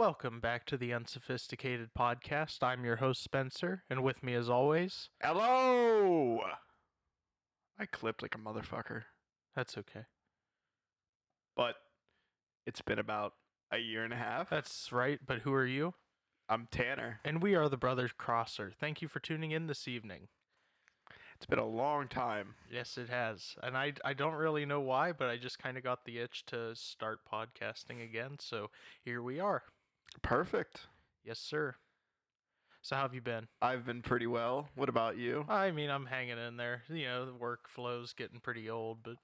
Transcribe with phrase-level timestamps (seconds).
[0.00, 2.62] Welcome back to the Unsophisticated Podcast.
[2.62, 6.40] I'm your host, Spencer, and with me, as always, Hello.
[7.78, 9.02] I clipped like a motherfucker,
[9.54, 10.06] that's okay.
[11.54, 11.74] but
[12.66, 13.34] it's been about
[13.70, 14.48] a year and a half.
[14.48, 15.92] That's right, but who are you?
[16.48, 17.20] I'm Tanner.
[17.22, 18.72] And we are the Brothers Crosser.
[18.80, 20.28] Thank you for tuning in this evening.
[21.36, 22.54] It's been a long time.
[22.72, 23.54] Yes, it has.
[23.62, 26.46] And I, I don't really know why, but I just kind of got the itch
[26.46, 28.36] to start podcasting again.
[28.40, 28.70] So
[29.04, 29.62] here we are.
[30.22, 30.86] Perfect.
[31.24, 31.76] Yes, sir.
[32.82, 33.46] So, how have you been?
[33.60, 34.68] I've been pretty well.
[34.74, 35.44] What about you?
[35.48, 36.82] I mean, I'm hanging in there.
[36.88, 39.16] You know, the workflow's getting pretty old, but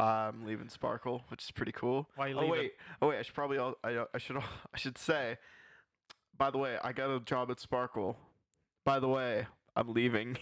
[0.00, 2.08] I'm leaving Sparkle, which is pretty cool.
[2.14, 3.18] why you Oh wait, oh wait.
[3.18, 4.36] I should probably al- I I should
[4.74, 5.38] I should say.
[6.38, 8.16] By the way, I got a job at Sparkle.
[8.84, 9.46] By the way,
[9.76, 10.38] I'm leaving.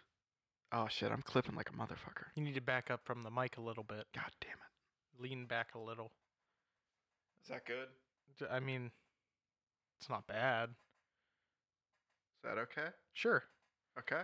[0.72, 2.26] oh shit, I'm clipping like a motherfucker.
[2.34, 4.06] You need to back up from the mic a little bit.
[4.14, 5.22] God damn it.
[5.22, 6.12] Lean back a little.
[7.42, 7.88] Is that good?
[8.50, 8.90] I mean,
[10.00, 10.70] it's not bad.
[10.70, 12.88] Is that okay?
[13.12, 13.42] Sure.
[13.98, 14.22] Okay.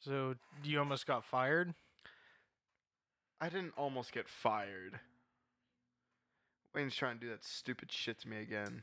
[0.00, 0.34] So
[0.64, 1.74] you almost got fired?
[3.40, 4.98] I didn't almost get fired.
[6.74, 8.82] Wayne's trying to do that stupid shit to me again.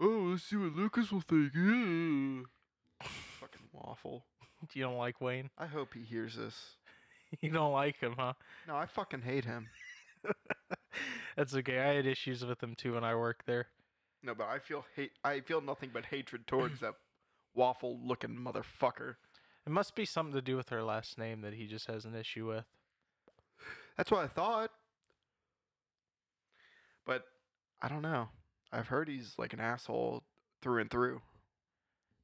[0.00, 1.52] Oh, let's see what Lucas will think.
[1.54, 2.42] Yeah.
[3.40, 4.24] Fucking waffle.
[4.62, 5.50] Do you don't like Wayne?
[5.56, 6.54] I hope he hears this.
[7.40, 8.32] You don't like him, huh?
[8.66, 9.68] No, I fucking hate him.
[11.40, 11.78] That's okay.
[11.78, 13.68] I had issues with him too when I worked there.
[14.22, 15.12] No, but I feel hate.
[15.24, 16.96] I feel nothing but hatred towards that
[17.54, 19.14] waffle-looking motherfucker.
[19.66, 22.14] It must be something to do with her last name that he just has an
[22.14, 22.66] issue with.
[23.96, 24.70] That's what I thought.
[27.06, 27.24] But
[27.80, 28.28] I don't know.
[28.70, 30.22] I've heard he's like an asshole
[30.60, 31.22] through and through.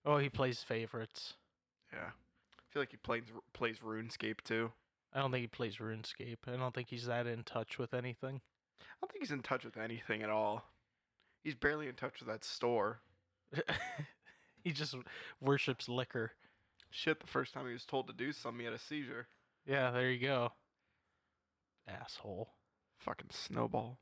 [0.04, 1.32] Oh, he plays favorites.
[1.90, 2.10] Yeah.
[2.10, 3.22] I feel like he plays
[3.54, 4.72] plays RuneScape too.
[5.14, 6.36] I don't think he plays RuneScape.
[6.46, 8.42] I don't think he's that in touch with anything.
[8.80, 10.64] I don't think he's in touch with anything at all.
[11.42, 13.00] He's barely in touch with that store.
[14.64, 14.94] he just
[15.40, 16.32] worships liquor.
[16.90, 19.28] Shit, the first time he was told to do something, he had a seizure.
[19.66, 20.52] Yeah, there you go.
[21.88, 22.48] Asshole.
[22.98, 23.98] Fucking snowball.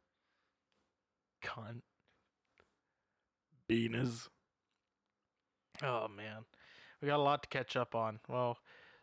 [1.45, 1.83] Cunt.
[3.69, 4.29] Beaners.
[5.83, 6.45] Oh man,
[7.01, 8.21] we got a lot to catch up on.
[8.29, 8.59] Well,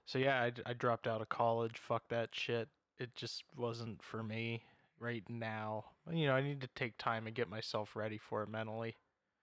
[0.05, 1.77] so yeah, I, I dropped out of college.
[1.77, 2.69] Fuck that shit.
[2.97, 4.63] It just wasn't for me
[5.01, 5.85] right now.
[6.11, 8.95] You know, I need to take time and get myself ready for it mentally.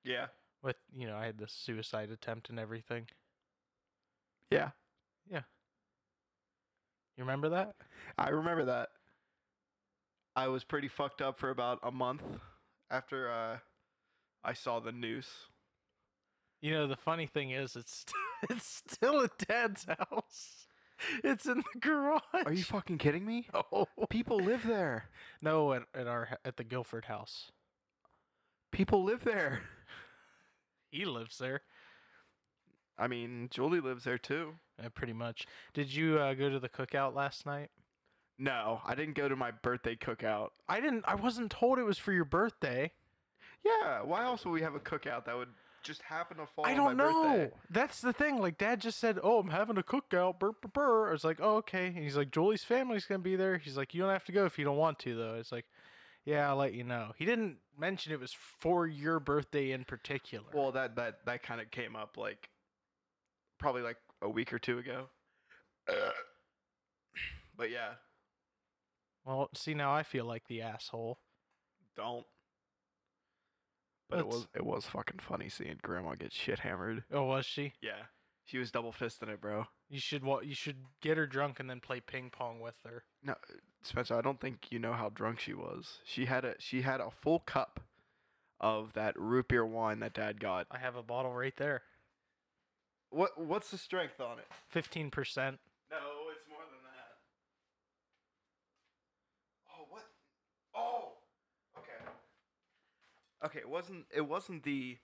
[0.04, 0.26] Yeah.
[0.62, 3.06] With you know, I had this suicide attempt and everything.
[4.50, 4.70] Yeah.
[5.30, 5.42] Yeah.
[7.16, 7.74] You remember that?
[8.16, 8.88] I remember that.
[10.36, 12.22] I was pretty fucked up for about a month
[12.90, 13.58] after uh,
[14.44, 15.26] I saw the news.
[16.60, 18.04] You know, the funny thing is, it's
[18.50, 20.67] it's still at Dad's house.
[21.24, 22.20] It's in the garage.
[22.46, 23.48] Are you fucking kidding me?
[23.72, 25.08] No, People live there.
[25.42, 27.50] no, at, at our at the Guilford house.
[28.72, 29.62] People live there.
[30.90, 31.60] He lives there.
[32.96, 34.54] I mean, Julie lives there too.
[34.82, 35.46] Uh, pretty much.
[35.74, 37.68] Did you uh, go to the cookout last night?
[38.38, 40.48] No, I didn't go to my birthday cookout.
[40.66, 41.04] I didn't.
[41.06, 42.90] I wasn't told it was for your birthday.
[43.64, 45.50] Yeah, why else would we have a cookout that would
[45.82, 47.12] just happen to fall I don't know.
[47.12, 47.56] birthday?
[47.70, 48.40] That's the thing.
[48.40, 51.08] Like, Dad just said, "Oh, I'm having a cookout." Burr, burr, burr.
[51.08, 53.94] I was like, "Oh, okay." And he's like, "Julie's family's gonna be there." He's like,
[53.94, 55.66] "You don't have to go if you don't want to, though." It's like,
[56.24, 60.50] "Yeah, I'll let you know." He didn't mention it was for your birthday in particular.
[60.52, 62.50] Well, that that that kind of came up like
[63.58, 65.08] probably like a week or two ago.
[67.56, 67.94] but yeah,
[69.24, 71.18] well, see, now I feel like the asshole.
[71.96, 72.24] don't.
[74.08, 77.04] But it was it was fucking funny seeing Grandma get shit hammered.
[77.12, 77.74] Oh, was she?
[77.82, 78.04] Yeah,
[78.44, 79.66] she was double fisting it, bro.
[79.90, 83.04] You should wa- You should get her drunk and then play ping pong with her.
[83.22, 83.34] No,
[83.82, 85.98] Spencer, I don't think you know how drunk she was.
[86.04, 87.80] She had a she had a full cup
[88.60, 90.66] of that root beer wine that Dad got.
[90.70, 91.82] I have a bottle right there.
[93.10, 94.46] What what's the strength on it?
[94.68, 95.58] Fifteen percent.
[95.90, 95.96] No,
[96.32, 97.16] it's more than that.
[99.70, 100.04] Oh, what?
[100.74, 101.12] Oh,
[101.78, 102.10] okay.
[103.44, 104.96] Okay, it wasn't it wasn't the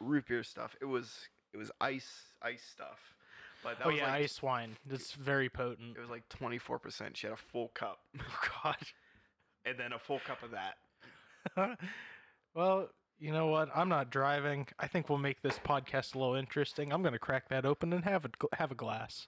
[0.00, 0.76] root beer stuff.
[0.80, 2.10] It was it was ice
[2.42, 2.98] ice stuff.
[3.62, 4.76] But that Oh was yeah, like, ice wine.
[4.86, 5.96] That's very potent.
[5.96, 7.16] It was like twenty four percent.
[7.16, 8.76] She had a full cup, Oh God.
[9.64, 10.76] and then a full cup of that.
[12.54, 12.88] well,
[13.18, 13.68] you know what?
[13.74, 14.66] I'm not driving.
[14.78, 16.92] I think we'll make this podcast a little interesting.
[16.92, 19.26] I'm gonna crack that open and have a have a glass.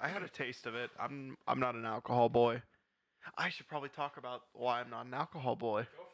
[0.00, 0.90] I had a taste of it.
[0.98, 2.62] I'm I'm not an alcohol boy.
[3.38, 5.82] I should probably talk about why I'm not an alcohol boy.
[5.82, 6.11] Go for it.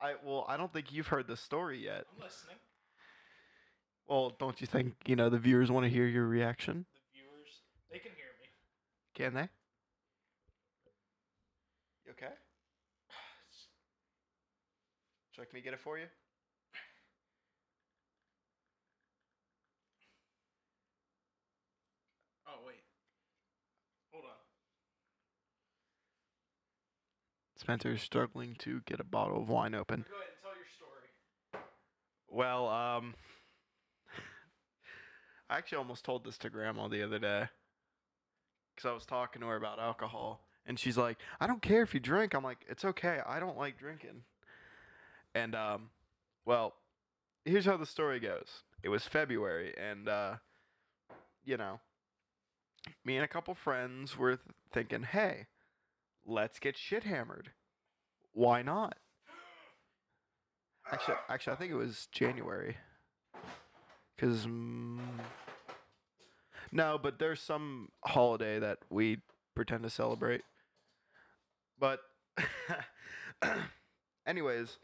[0.00, 2.06] I well, I don't think you've heard the story yet.
[2.16, 2.56] I'm listening.
[4.08, 6.86] Well, don't you think you know the viewers want to hear your reaction?
[6.94, 8.48] The viewers, they can hear me.
[9.14, 9.48] Can they?
[12.04, 12.32] You okay?
[15.36, 16.06] Check me get it for you.
[22.46, 22.82] Oh wait.
[24.12, 24.36] Hold on.
[27.70, 30.04] Spencer is struggling to get a bottle of wine open.
[30.08, 31.64] Go ahead and tell your story.
[32.28, 33.14] Well, um,
[35.48, 37.46] I actually almost told this to Grandma the other day
[38.74, 41.94] because I was talking to her about alcohol, and she's like, "I don't care if
[41.94, 43.20] you drink." I'm like, "It's okay.
[43.24, 44.24] I don't like drinking."
[45.32, 45.90] And um,
[46.44, 46.74] well,
[47.44, 48.64] here's how the story goes.
[48.82, 50.34] It was February, and uh,
[51.44, 51.78] you know,
[53.04, 54.40] me and a couple friends were th-
[54.72, 55.46] thinking, "Hey,
[56.26, 57.52] let's get shit hammered.
[58.32, 58.96] Why not?"
[60.92, 62.76] Actually, actually, I think it was January.
[64.18, 64.98] Cause mm,
[66.72, 69.18] no, but there's some holiday that we
[69.54, 70.42] pretend to celebrate.
[71.78, 72.00] But,
[74.26, 74.76] anyways,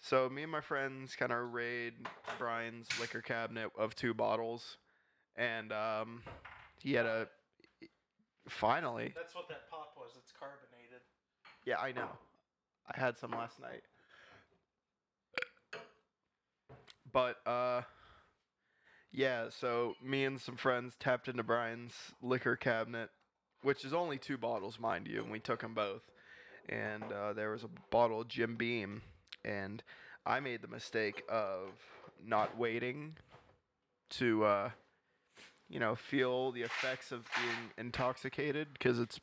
[0.00, 1.94] so me and my friends kind of raid
[2.38, 4.78] Brian's liquor cabinet of two bottles,
[5.36, 6.22] and um,
[6.80, 7.28] he had a.
[8.48, 10.12] Finally, That's what that pop was.
[10.16, 11.02] It's carbonated.
[11.64, 12.08] yeah, I know.
[12.94, 13.82] I had some last night.
[17.12, 17.82] But uh
[19.16, 23.08] yeah, so me and some friends tapped into Brian's liquor cabinet,
[23.62, 26.02] which is only two bottles, mind you, and we took them both.
[26.68, 29.00] And uh, there was a bottle of Jim Beam,
[29.42, 29.82] and
[30.26, 31.70] I made the mistake of
[32.22, 33.16] not waiting
[34.10, 34.70] to, uh,
[35.70, 39.18] you know, feel the effects of being intoxicated because it's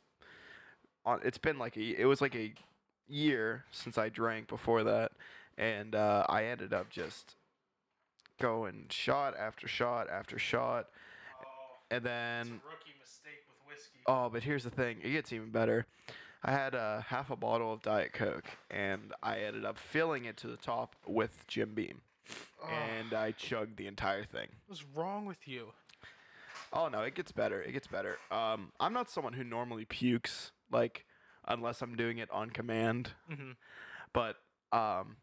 [1.06, 1.20] on.
[1.22, 1.82] It's been like a.
[1.82, 2.52] It was like a
[3.08, 5.12] year since I drank before that,
[5.58, 7.36] and uh, I ended up just
[8.40, 10.88] going shot after shot after shot,
[11.40, 11.46] Oh,
[11.90, 13.98] and then a rookie mistake with whiskey.
[14.06, 15.86] oh, but here's the thing, it gets even better.
[16.46, 20.36] I had uh, half a bottle of Diet Coke, and I ended up filling it
[20.38, 22.00] to the top with Jim Beam,
[22.62, 24.48] Oh, and I chugged the entire thing.
[24.66, 25.68] what's wrong with you?
[26.72, 27.62] Oh no, it gets better.
[27.62, 28.18] It gets better.
[28.32, 31.04] Um, I'm not someone who normally pukes, like
[31.46, 33.10] unless I'm doing it on command.
[33.30, 33.52] Mm-hmm.
[34.12, 34.36] But
[34.72, 35.16] um,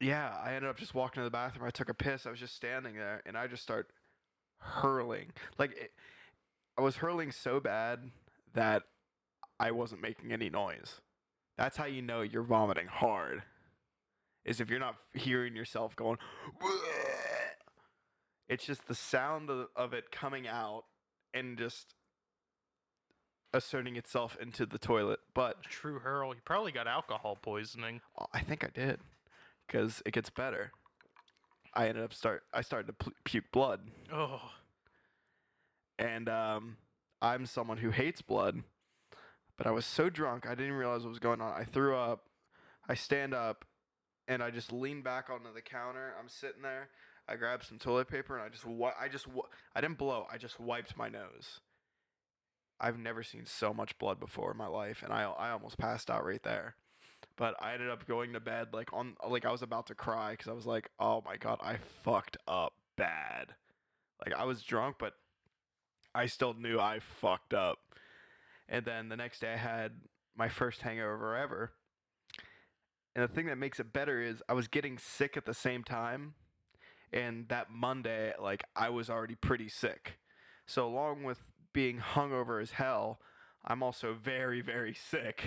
[0.00, 1.66] yeah, I ended up just walking to the bathroom.
[1.66, 2.26] I took a piss.
[2.26, 3.90] I was just standing there, and I just start
[4.58, 5.32] hurling.
[5.58, 5.92] Like it,
[6.78, 8.10] I was hurling so bad
[8.54, 8.84] that
[9.60, 11.00] I wasn't making any noise.
[11.56, 13.42] That's how you know you're vomiting hard.
[14.44, 16.18] Is if you're not hearing yourself going.
[18.48, 20.84] It's just the sound of, of it coming out
[21.32, 21.94] and just
[23.54, 25.20] asserting itself into the toilet.
[25.34, 26.34] But True hurl.
[26.34, 28.00] You probably got alcohol poisoning.
[28.20, 29.00] Oh, I think I did,
[29.66, 30.72] because it gets better.
[31.72, 32.42] I ended up start.
[32.52, 33.80] I started to pu- puke blood,
[34.12, 34.40] Oh,
[35.98, 36.76] and um,
[37.22, 38.62] I'm someone who hates blood,
[39.56, 41.52] but I was so drunk I didn't realize what was going on.
[41.52, 42.24] I threw up.
[42.88, 43.64] I stand up,
[44.28, 46.14] and I just lean back onto the counter.
[46.20, 46.88] I'm sitting there.
[47.26, 50.26] I grabbed some toilet paper and I just wi- I just wa- I didn't blow.
[50.30, 51.60] I just wiped my nose.
[52.80, 56.10] I've never seen so much blood before in my life, and I I almost passed
[56.10, 56.76] out right there.
[57.36, 60.32] But I ended up going to bed like on like I was about to cry
[60.32, 63.54] because I was like, oh my god, I fucked up bad.
[64.24, 65.14] Like I was drunk, but
[66.14, 67.78] I still knew I fucked up.
[68.68, 69.92] And then the next day I had
[70.36, 71.72] my first hangover ever.
[73.14, 75.84] And the thing that makes it better is I was getting sick at the same
[75.84, 76.34] time.
[77.12, 80.18] And that Monday, like I was already pretty sick.
[80.66, 81.38] So along with
[81.74, 83.20] being hungover as hell,
[83.64, 85.44] I'm also very, very sick.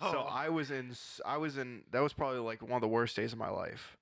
[0.00, 0.94] So I was in
[1.24, 3.96] I was in that was probably like one of the worst days of my life.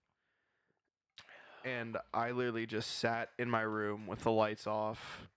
[1.64, 5.28] And I literally just sat in my room with the lights off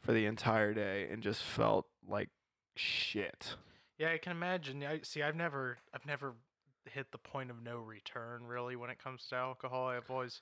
[0.00, 2.28] for the entire day and just felt like
[2.76, 3.54] shit.
[3.98, 4.84] Yeah, I can imagine.
[4.84, 5.22] I see.
[5.22, 6.34] I've never, I've never
[6.84, 9.88] hit the point of no return really when it comes to alcohol.
[9.88, 10.40] I've always,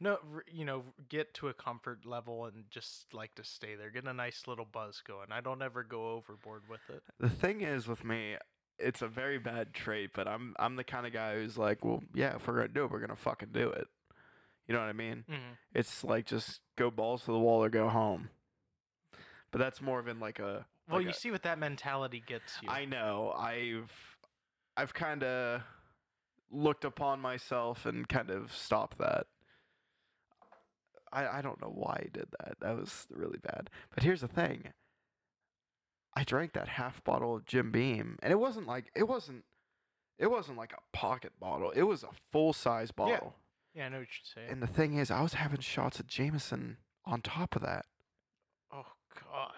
[0.00, 0.18] no,
[0.50, 4.12] you know, get to a comfort level and just like to stay there, get a
[4.12, 5.32] nice little buzz going.
[5.32, 7.02] I don't ever go overboard with it.
[7.18, 8.36] The thing is with me,
[8.78, 12.02] it's a very bad trait, but I'm I'm the kind of guy who's like, well,
[12.14, 13.86] yeah, if we're gonna do it, we're gonna fucking do it.
[14.68, 15.24] You know what I mean?
[15.30, 15.52] Mm-hmm.
[15.74, 18.28] It's like just go balls to the wall or go home.
[19.52, 22.22] But that's more of in like a Well, like you a- see what that mentality
[22.26, 22.68] gets you.
[22.68, 23.32] I know.
[23.38, 23.90] I've
[24.76, 25.62] I've kind of
[26.50, 29.26] looked upon myself and kind of stopped that.
[31.12, 32.56] I I don't know why I did that.
[32.60, 33.70] That was really bad.
[33.94, 34.68] But here's the thing.
[36.14, 39.44] I drank that half bottle of Jim Beam, and it wasn't like it wasn't
[40.18, 41.70] it wasn't like a pocket bottle.
[41.72, 43.34] It was a full size bottle.
[43.74, 44.50] yeah, yeah, I know what you're saying.
[44.50, 47.84] And the thing is, I was having shots of Jameson on top of that.
[48.72, 48.86] oh
[49.30, 49.52] God.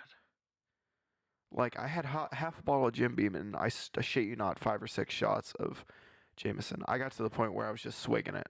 [1.51, 4.59] Like I had ha- half a bottle of Jim Beam, and I shit you not,
[4.59, 5.85] five or six shots of
[6.37, 6.83] Jameson.
[6.87, 8.49] I got to the point where I was just swigging it.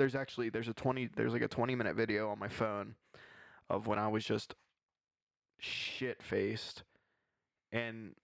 [0.00, 2.94] There's actually there's a 20 there's like a 20 minute video on my phone
[3.68, 4.54] of when I was just
[5.58, 6.84] shit faced
[7.70, 8.14] and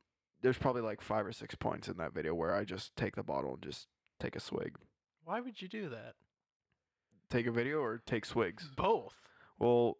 [0.40, 3.22] there's probably like 5 or 6 points in that video where I just take the
[3.22, 4.78] bottle and just take a swig.
[5.22, 6.14] Why would you do that?
[7.28, 8.70] Take a video or take swigs?
[8.74, 9.14] Both.
[9.58, 9.98] Well,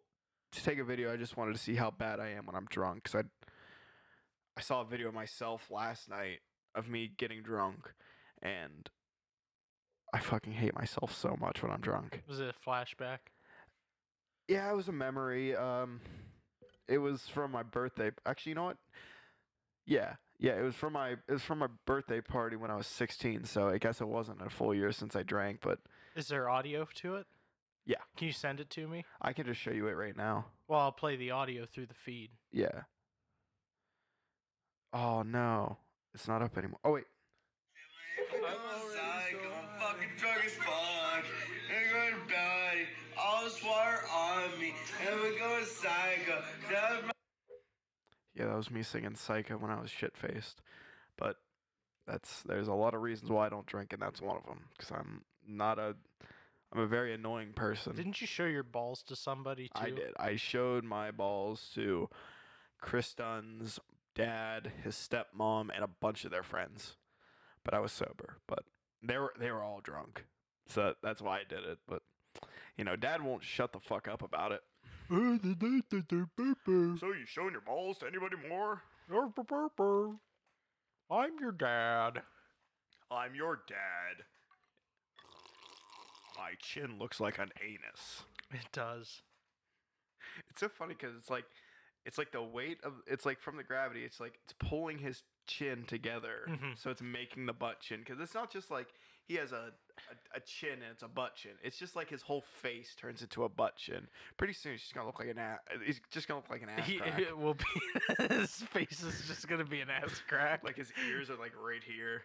[0.53, 2.65] to take a video, I just wanted to see how bad I am when I'm
[2.71, 3.03] drunk.
[3.03, 3.49] Cause I,
[4.57, 6.39] I saw a video of myself last night
[6.73, 7.93] of me getting drunk,
[8.41, 8.89] and
[10.17, 12.23] I fucking hate myself so much when I'm drunk.
[12.27, 13.19] Was it a flashback?
[14.47, 15.55] Yeah, it was a memory.
[15.55, 16.01] Um,
[16.87, 18.09] it was from my birthday.
[18.25, 18.77] Actually, you know what?
[19.85, 22.87] Yeah, yeah, it was from my it was from my birthday party when I was
[22.87, 23.45] 16.
[23.45, 25.77] So I guess it wasn't a full year since I drank, but
[26.15, 27.27] Is there audio to it?
[27.85, 27.97] Yeah.
[28.17, 29.05] Can you send it to me?
[29.21, 30.45] I can just show you it right now.
[30.67, 32.31] Well, I'll play the audio through the feed.
[32.51, 32.81] Yeah.
[34.91, 35.77] Oh no,
[36.15, 36.79] it's not up anymore.
[36.83, 37.05] Oh wait.
[40.17, 41.23] Drunk as fuck.
[41.73, 42.77] And going bad,
[43.19, 44.73] all this water on me,
[45.05, 46.43] and we're going psycho.
[46.71, 47.11] That's my
[48.35, 50.61] Yeah, that was me singing Psycho when I was shit faced.
[51.17, 51.37] But
[52.05, 54.61] that's there's a lot of reasons why I don't drink, and that's one of them.
[54.77, 55.95] Cause I'm not a
[56.71, 57.95] I'm a very annoying person.
[57.95, 59.71] Didn't you show your balls to somebody too?
[59.75, 60.13] I did.
[60.17, 62.09] I showed my balls to
[62.81, 63.79] Chris Dunn's
[64.15, 66.95] dad, his stepmom, and a bunch of their friends.
[67.63, 68.37] But I was sober.
[68.47, 68.63] But
[69.03, 70.23] they were they were all drunk,
[70.67, 71.79] so that's why I did it.
[71.87, 72.01] But
[72.77, 74.61] you know, dad won't shut the fuck up about it.
[76.99, 78.81] So you showing your balls to anybody more?
[81.09, 82.21] I'm your dad.
[83.09, 84.25] I'm your dad.
[86.37, 88.23] My chin looks like an anus.
[88.51, 89.21] It does.
[90.49, 91.45] It's so funny because it's like,
[92.05, 94.03] it's like the weight of it's like from the gravity.
[94.03, 96.77] It's like it's pulling his chin together, Mhm.
[96.77, 97.99] so it's making the butt chin.
[97.99, 98.93] Because it's not just like
[99.25, 99.73] he has a,
[100.33, 101.51] a a chin and it's a butt chin.
[101.63, 104.07] It's just like his whole face turns into a butt chin.
[104.37, 105.59] Pretty soon he's just gonna look like an ass.
[105.85, 107.19] He's just gonna look like an ass He, crack.
[107.19, 107.65] it will be.
[108.29, 111.83] his face is just gonna be an ass crack, like his ears are like right
[111.83, 112.21] here.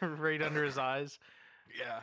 [0.02, 1.18] right under his eyes.
[1.78, 2.02] Yeah.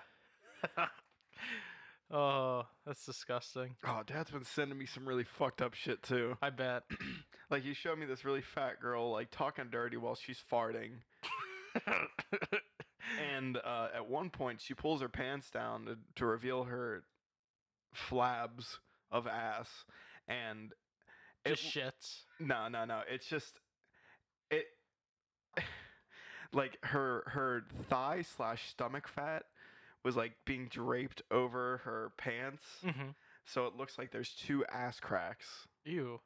[2.12, 3.76] Oh, that's disgusting.
[3.86, 6.38] Oh, Dad's been sending me some really fucked up shit too.
[6.42, 6.84] I bet.
[7.50, 10.92] like he showed me this really fat girl like talking dirty while she's farting.
[13.20, 17.04] And uh, at one point, she pulls her pants down to, to reveal her
[18.10, 18.78] flabs
[19.12, 19.68] of ass,
[20.28, 20.72] and
[21.46, 22.22] it, just shits.
[22.40, 23.02] no, no, no.
[23.10, 23.60] It's just
[24.50, 24.66] it,
[26.54, 29.44] like her her thigh slash stomach fat
[30.04, 33.10] was like being draped over her pants, Mm-hmm.
[33.46, 35.68] so it looks like there's two ass cracks.
[35.86, 36.20] Ew.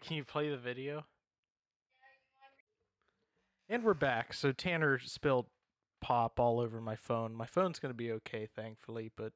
[0.00, 1.04] Can you play the video?
[3.68, 4.34] And we're back.
[4.34, 5.46] So Tanner spilled
[6.00, 7.34] pop all over my phone.
[7.34, 9.32] My phone's going to be okay, thankfully, but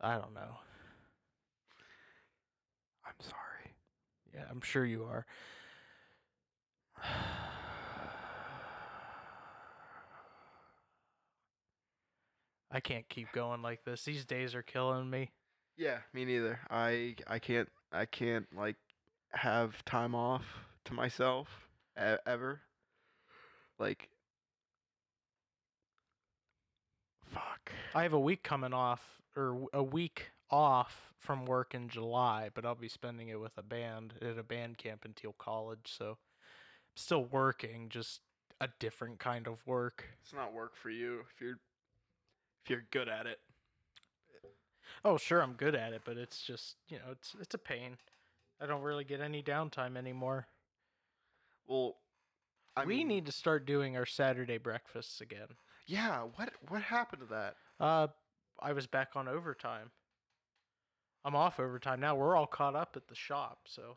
[0.00, 0.58] I don't know.
[3.06, 3.74] I'm sorry.
[4.34, 5.26] Yeah, I'm sure you are.
[12.76, 14.04] I can't keep going like this.
[14.04, 15.30] These days are killing me.
[15.78, 16.60] Yeah, me neither.
[16.68, 18.76] I I can't I can't like
[19.30, 20.44] have time off
[20.84, 21.48] to myself
[21.98, 22.60] e- ever.
[23.78, 24.10] Like
[27.32, 27.72] fuck.
[27.94, 32.66] I have a week coming off, or a week off from work in July, but
[32.66, 35.94] I'll be spending it with a band at a band camp until college.
[35.96, 36.16] So I'm
[36.96, 38.20] still working, just
[38.60, 40.04] a different kind of work.
[40.22, 41.58] It's not work for you if you're
[42.66, 43.38] if you're good at it.
[45.04, 47.96] Oh, sure, I'm good at it, but it's just you know, it's it's a pain.
[48.60, 50.48] I don't really get any downtime anymore.
[51.68, 51.96] Well,
[52.76, 55.46] I we mean, need to start doing our Saturday breakfasts again.
[55.86, 57.56] Yeah, what what happened to that?
[57.78, 58.08] Uh,
[58.60, 59.92] I was back on overtime.
[61.24, 62.16] I'm off overtime now.
[62.16, 63.96] We're all caught up at the shop, so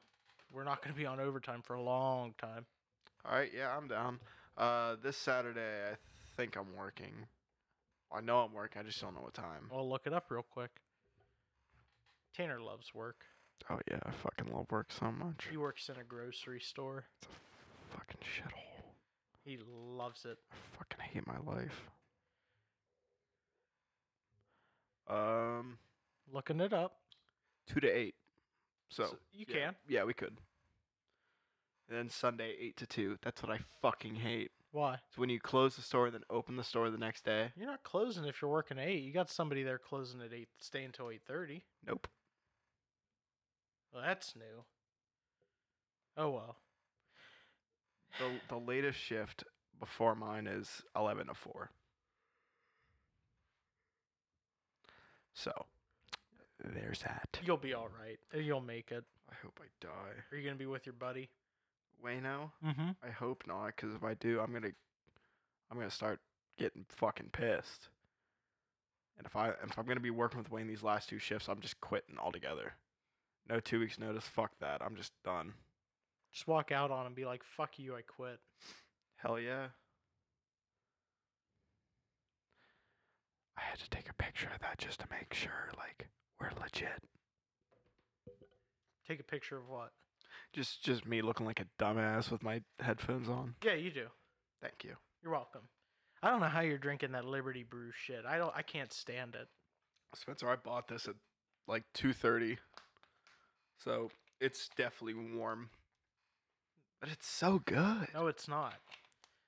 [0.51, 2.67] we're not going to be on overtime for a long time.
[3.25, 4.19] All right, yeah, I'm down.
[4.55, 5.95] Uh this Saturday I
[6.35, 7.13] think I'm working.
[8.11, 9.69] I know I'm working, I just don't know what time.
[9.71, 10.71] I'll look it up real quick.
[12.35, 13.23] Tanner loves work.
[13.69, 15.45] Oh yeah, I fucking love work so much.
[15.49, 17.05] He works in a grocery store.
[17.21, 18.83] It's a fucking shithole.
[19.43, 19.57] He
[19.95, 20.37] loves it.
[20.51, 21.81] I fucking hate my life.
[25.09, 25.77] Um,
[26.31, 26.93] Looking it up.
[27.67, 28.15] two to eight.
[28.89, 29.75] So, So you yeah, can.
[29.87, 30.37] Yeah, we could.
[31.89, 33.17] And then Sunday eight to two.
[33.23, 34.51] That's what I fucking hate.
[34.71, 34.97] Why?
[35.07, 37.51] It's when you close the store then open the store the next day.
[37.55, 39.03] You're not closing if you're working at eight.
[39.03, 41.63] You got somebody there closing at eight, stay until eight thirty.
[41.85, 42.07] Nope.
[43.93, 44.63] Well, that's new.
[46.17, 46.57] Oh well.
[48.19, 49.43] The the latest shift
[49.79, 51.71] before mine is eleven to four.
[55.33, 55.51] So
[56.63, 57.39] there's that.
[57.43, 58.19] You'll be all right.
[58.33, 59.05] You'll make it.
[59.31, 59.89] I hope I die.
[60.31, 61.29] Are you gonna be with your buddy?
[62.03, 62.51] Wayno?
[62.65, 62.89] Mm-hmm.
[63.03, 64.71] I hope not, because if I do, I'm gonna
[65.71, 66.19] I'm gonna start
[66.57, 67.89] getting fucking pissed.
[69.17, 71.59] And if I if I'm gonna be working with Wayne these last two shifts, I'm
[71.59, 72.73] just quitting altogether.
[73.49, 74.25] No two weeks notice.
[74.25, 74.81] Fuck that.
[74.83, 75.53] I'm just done.
[76.31, 77.13] Just walk out on him.
[77.13, 77.95] Be like, "Fuck you.
[77.95, 78.39] I quit."
[79.15, 79.67] Hell yeah.
[83.57, 86.07] I had to take a picture of that just to make sure, like,
[86.39, 87.03] we're legit.
[89.05, 89.91] Take a picture of what?
[90.53, 93.55] Just just me looking like a dumbass with my headphones on.
[93.63, 94.07] Yeah, you do.
[94.61, 94.95] Thank you.
[95.21, 95.61] You're welcome.
[96.23, 98.25] I don't know how you're drinking that Liberty Brew shit.
[98.27, 98.53] I don't.
[98.55, 99.47] I can't stand it.
[100.15, 101.15] Spencer, I bought this at
[101.67, 102.57] like 2:30.
[103.77, 105.69] So, it's definitely warm.
[106.99, 108.07] But it's so good.
[108.13, 108.73] No, it's not.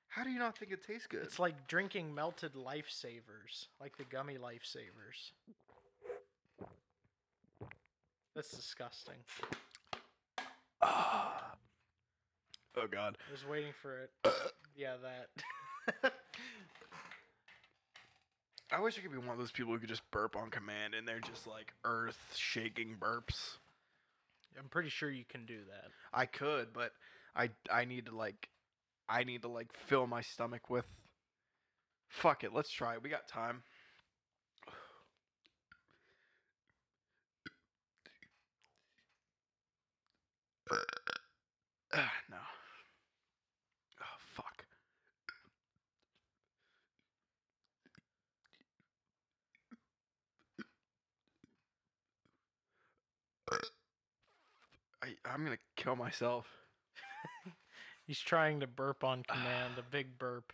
[0.08, 1.24] How do you not think it tastes good?
[1.24, 5.32] It's like drinking melted lifesavers, like the gummy lifesavers.
[8.36, 9.16] That's disgusting.
[10.82, 11.54] Ah.
[12.78, 13.18] oh god.
[13.28, 14.12] I was waiting for it.
[14.74, 16.14] Yeah, that.
[18.72, 20.96] I wish I could be one of those people who could just burp on command
[20.96, 23.58] and they're just like earth shaking burps.
[24.58, 25.92] I'm pretty sure you can do that.
[26.14, 26.94] I could, but
[27.36, 28.48] I I need to like
[29.10, 30.86] I need to like fill my stomach with
[32.12, 33.04] Fuck it, let's try it.
[33.04, 33.64] We got time.
[41.94, 42.38] Ah, no.
[44.02, 44.64] Oh fuck.
[55.04, 56.48] I I'm gonna kill myself.
[58.08, 60.54] He's trying to burp on command, a big burp.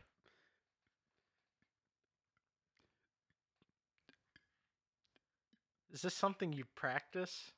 [5.92, 7.52] Is this something you practice?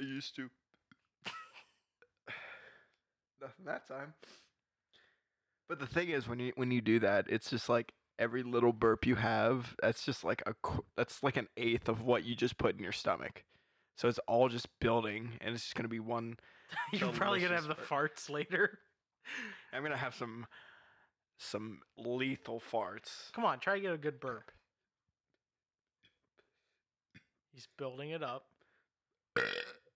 [0.00, 0.48] I used to.
[3.40, 4.14] Nothing that time.
[5.68, 8.72] But the thing is, when you when you do that, it's just like every little
[8.72, 9.74] burp you have.
[9.82, 10.54] That's just like a
[10.96, 13.44] that's like an eighth of what you just put in your stomach.
[13.96, 16.36] So it's all just building, and it's just gonna be one.
[16.92, 18.78] You're probably gonna have the delicious farts later.
[19.72, 20.46] I'm gonna have some
[21.38, 23.32] some lethal farts.
[23.32, 24.50] Come on, try to get a good burp.
[27.52, 28.44] He's building it up.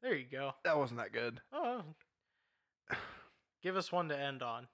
[0.02, 0.52] There you go.
[0.64, 1.40] That wasn't that good.
[1.52, 1.82] Oh,
[3.64, 4.66] give us one to end on.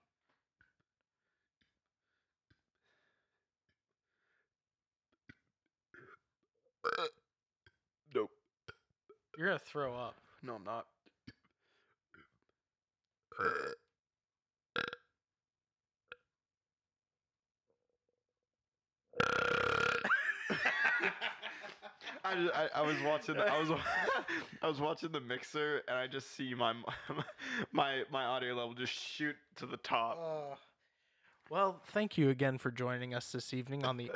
[8.14, 8.31] Nope.
[9.38, 10.16] You're gonna throw up.
[10.42, 10.87] No, I'm not.
[22.31, 23.71] I, I, I was watching I was
[24.62, 26.75] I was watching the mixer and I just see my
[27.73, 30.19] my my audio level just shoot to the top.
[30.19, 30.57] Uh,
[31.51, 34.11] well, thank you again for joining us this evening on the.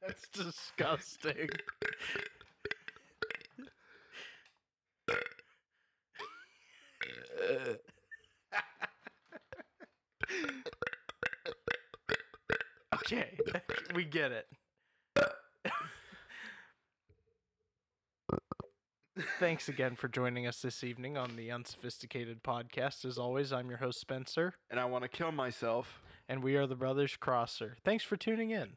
[0.00, 1.50] That's disgusting.
[13.14, 13.38] Okay,
[13.94, 14.46] we get it.
[19.38, 23.04] Thanks again for joining us this evening on the Unsophisticated Podcast.
[23.04, 26.02] As always, I'm your host, Spencer, and I want to kill myself.
[26.28, 27.76] and we are the Brothers Crosser.
[27.84, 28.76] Thanks for tuning in.